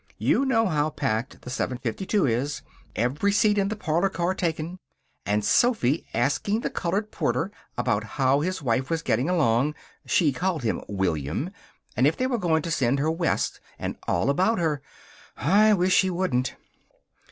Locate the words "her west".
12.97-13.59